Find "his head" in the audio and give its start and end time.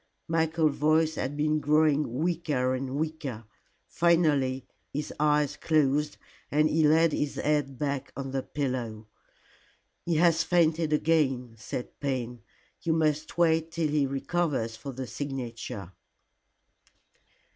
7.13-7.77